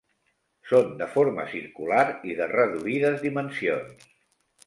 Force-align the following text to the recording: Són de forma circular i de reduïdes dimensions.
Són 0.69 0.87
de 1.01 1.07
forma 1.17 1.43
circular 1.51 2.05
i 2.31 2.33
de 2.41 2.47
reduïdes 2.53 3.21
dimensions. 3.27 4.09